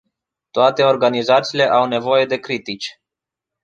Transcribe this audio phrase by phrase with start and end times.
[0.51, 2.99] Toate organizațiile au nevoie de critici.